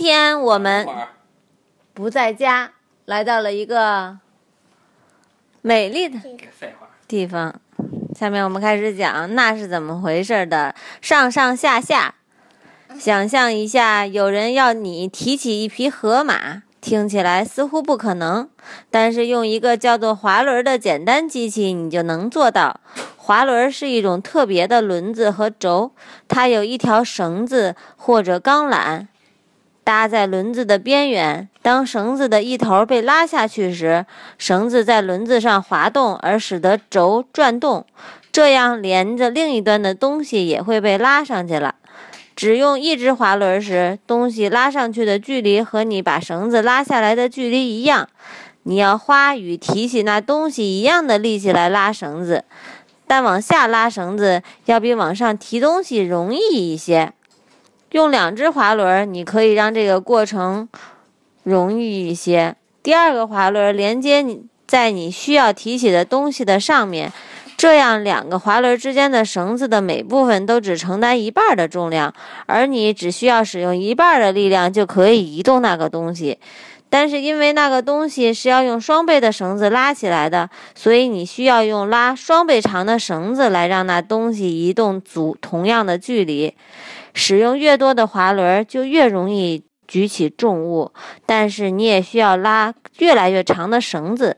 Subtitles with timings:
[0.00, 0.88] 天我们
[1.92, 2.72] 不在家，
[3.04, 4.16] 来到了一个
[5.60, 6.18] 美丽的。
[7.06, 7.60] 地方。
[8.16, 12.14] 下面我们开始讲那是怎么回事的上上下下。
[12.98, 18.48] 想象一下，有人要你提起一匹河马，听起来似乎不可能，
[18.90, 22.80] 但是用一个叫做滑轮的简单机器，你就能做到。
[23.18, 25.92] 滑轮是一种特别的轮子和轴，
[26.26, 29.06] 它有一条绳子或者钢缆
[29.90, 31.48] 搭在轮子的边缘。
[31.62, 34.06] 当绳子的一头被拉下去时，
[34.38, 37.84] 绳子在轮子上滑动，而使得轴转动，
[38.30, 41.74] 这样连着另一端的东西也会被拉上去了。
[42.36, 48.08] 只用一只滑轮时，东西拉上去的距离和你把绳子拉下来的距离一样。
[48.62, 52.44] 你要花与提起那东西一样的力气来拉绳子，
[53.08, 57.12] 但往下拉绳子要比往上提东西容易一些。
[57.92, 60.68] 用两只滑轮，你可以让这个过程
[61.42, 62.54] 容易一些。
[62.82, 67.12] 第二个滑轮连接你在你需要提起的东西的上面，
[67.56, 72.14] 这样两个滑轮之间的绳子的每部分都只承担一半的重量，
[72.46, 76.38] 而你只需要使用一半的力量就可以移动那个东西。
[76.90, 86.54] 但是因为那个东西是要用双倍的绳子拉起来的，所以你需要用拉双倍长的绳子来让那东西移动足同样的距离。
[87.14, 90.92] 使用越多的滑轮，就越容易举起重物，
[91.24, 94.36] 但是你也需要拉越来越长的绳子。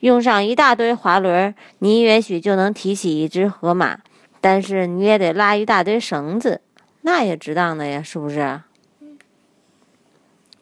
[0.00, 3.98] 用上一大堆滑轮，你也许就能提起一只河马，
[4.40, 6.60] 但是你也得拉一大堆绳子，
[7.02, 8.60] 那也值当的呀，是不是？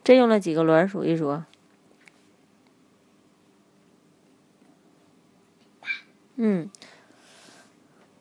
[0.04, 0.88] 这用了几个轮儿？
[0.88, 1.42] 数一数。
[6.36, 6.68] 嗯，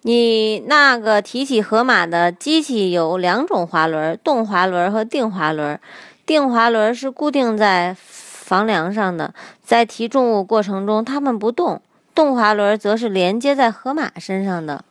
[0.02, 5.80] 你那个提起河马的机器有两种滑轮：动滑轮和定滑轮。
[6.24, 11.82] 定滑轮是固定在房梁上的，在提重物过程中它们不动；
[12.14, 14.86] 动滑轮则是连接在河马身上的。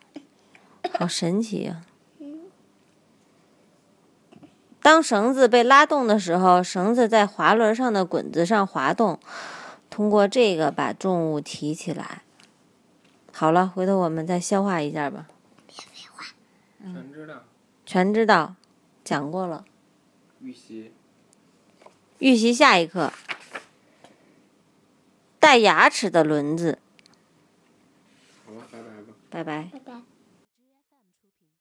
[0.99, 1.81] 好神奇呀、
[4.81, 9.19] 当绳子被拉动的时候，绳子在滑轮上的滚子上滑动，
[9.89, 12.23] 通过这个把重物提起来。
[13.31, 15.27] 好了，回头我们再消化一下吧。
[16.83, 17.43] 全知道。
[17.85, 18.55] 全知道，
[19.03, 19.65] 讲过了。
[20.41, 20.91] 预习。
[22.19, 23.13] 预习下一课。
[25.39, 26.77] 带牙齿的轮子，
[28.45, 29.13] 好了，拜拜吧。
[29.29, 29.69] 拜拜。
[29.73, 30.10] 拜拜。